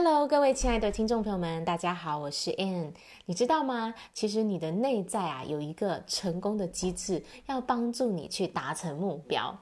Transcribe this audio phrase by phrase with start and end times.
[0.00, 2.92] Hello，各位亲爱的听众朋友们，大家好，我是 Ann。
[3.26, 3.92] 你知道吗？
[4.14, 9.58] 其实你的内在啊，有一个成功的机制，要帮助你去达成目标。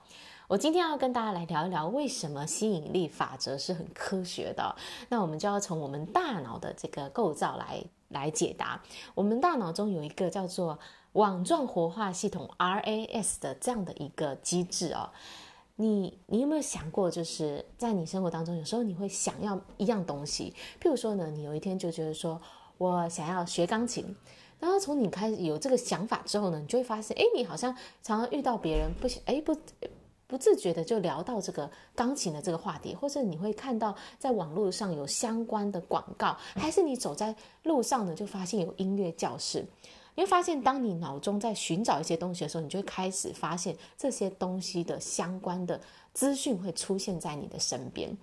[0.46, 4.76] 我今天要跟大家来聊一聊，为什么吸引力法则是很科学的。
[5.08, 8.82] 那我们就要从我们大脑的这个构造来来解答。
[9.14, 10.78] 我们大脑中有一个叫做
[11.12, 15.08] 网状活化系统 RAS 的这样的一个机制哦。
[15.78, 22.40] 你你有没有想过，就是在你生活当中，有时候你会想要一样东西，譬如说呢，你有一天就觉得说，
[22.78, 24.16] 我想要学钢琴，
[24.58, 29.54] 然后从你开始有这个想法之后呢，你就会发现，哎，你好像常常遇到别人不哎不
[30.26, 39.62] 不自觉的就聊到这个钢琴的这个话题，或者你会看到在网络上有相关的广告，还是你走在路上呢，就发现有音乐教室。
[40.16, 45.80] 你会发现，当你脑中在寻找一些东西的时候，你就会开始发现这些东西的相关的
[46.12, 48.16] 资讯会出现在你的身边。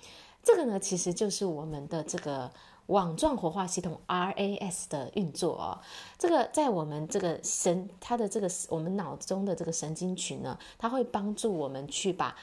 [0.43, 2.51] 这个呢，其实就是我们的这个
[2.87, 5.79] 网状活化系统 RAS 的运作哦。
[6.17, 12.35] 这个在我们这个神，它的这个我们脑中的这个神经群呢，它会帮助我们去把。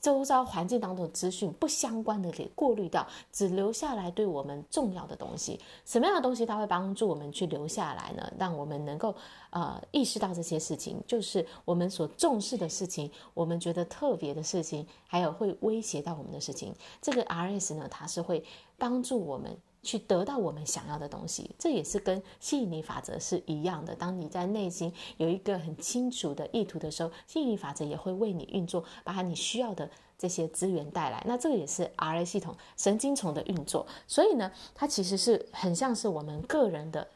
[0.00, 5.60] 周遭环境当中的资讯不相关的给过滤掉，只留下来对我们重要的东西。
[5.84, 8.32] 什么样的东西它会帮助我们去留下来呢？
[8.38, 9.14] 让我们能够
[9.50, 16.74] 呃意识到这些事情，就是我们所重视的事情，我们觉得特别的事情，还有会威胁到我们的事情。
[17.02, 18.42] 这个 RS 呢，它是会
[18.78, 19.56] 帮助我们。
[19.86, 23.94] 去得到我们想要的东西，这也是跟吸引力法则是一样的。
[23.94, 31.22] 当你在内心有一个很清楚的意图的时候，吸引力法则也会为你运作，把你需要的这些资源带来。
[31.26, 33.86] 那这个也是 RA 系统神经丛的运作。
[34.08, 37.06] 所以呢，它其实是很像是我们个人的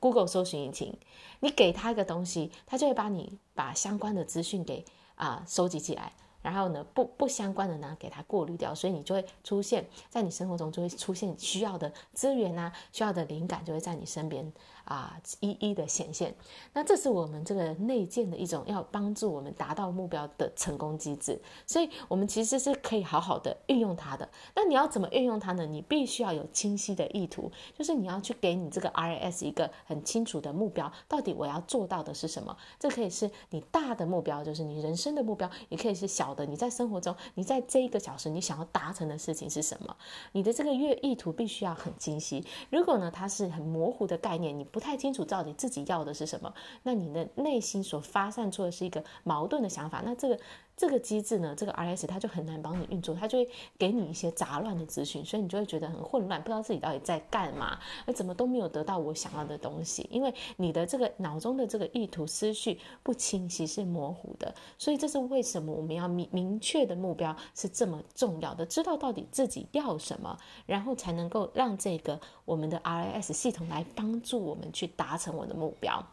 [0.00, 0.96] Google 搜寻引擎。
[1.40, 4.84] 你给他一个东西，他就会把你把相关的资讯给
[5.16, 6.12] 啊、收集起来。
[6.46, 14.52] 然后呢，不不相关的呢，给它过滤掉，所以你就会出现在你生活中就会出现需要的资源啊，需要的灵感就会在你身边
[14.84, 16.32] 啊一一的显现。
[16.72, 21.36] 那这是我们这个内建的一种要帮助我们达到目标的成功机制，
[21.66, 24.28] 所以我们其实是可以好好的运用它的。
[24.54, 25.66] 那你要怎么运用它呢？
[25.66, 32.56] 你必须要有清晰的意图，就是你要去给你这个 RAS 一个很清楚的目标，到底我要做到的是什么？
[32.78, 36.35] 这可以是你大的目标，就是你人生的目标，也可以是小。
[36.44, 39.96] 你在生活中，你在这一个小时，你想要达成的事情是什么？
[40.32, 42.44] 你的这个月意图必须要很清晰。
[42.70, 46.52] 如果呢，它是很模糊的概念，你不太清楚到底自己要的是什么，
[46.82, 50.02] 那你的内心所发散出的是一个矛盾的想法。
[50.04, 50.38] 那这个
[50.76, 53.48] 这个机制呢，这个 RS 它就很难帮你运作，它就会
[53.78, 64.54] 给你一些杂乱的资讯，所以你就会觉得很混乱，不知道自己到底在干嘛，而怎么都没有得到我想要的东西，因为你的这个脑中的这个意图思绪不清晰，是模糊的。
[64.76, 76.04] 所以这是为什么我们要明明确的目标是这么重要的，知道到底自己要什么，然后才能够让这个我们的 RAS 系统来帮助我们去达成我的目标。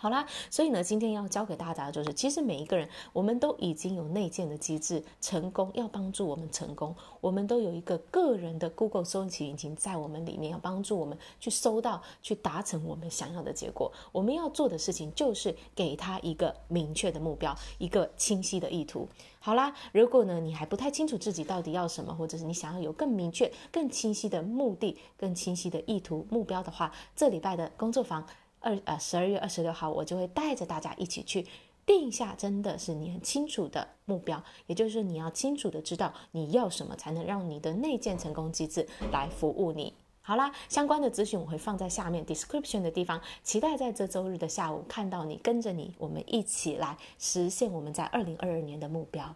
[0.00, 13.92] 好啦，所以呢，今天要教给大家的就是，其实每一个人，我们都已经有内建的机制，成功要帮助我们成功，我们都有一个个人的 Google 搜寻引擎在我们里面，要帮助我们去搜到，去达成我们想要的结果。
[14.12, 19.08] 我们要做的事情就是给他一个明确的目标，一个清晰的意图。
[19.40, 28.24] 好啦，如果呢，你还不太清楚自己到底要什么，或者是你想要有更明确、更清晰的目的、更清晰的意图目标的话，这礼拜的工作坊。
[28.60, 31.46] 二呃，十二月二十六号，我就会带着大家一起去
[31.86, 39.94] 定下，真的是你很清楚的目标，也就是，你要清楚的知道你要什么，才能让你的内建成功机制来服务你。
[40.20, 49.34] 好啦，相关的资讯我会放在下面 description 的地方，期待在这周日的下午看到你，跟着你，我们一起来实现我们在二零二二年的目标。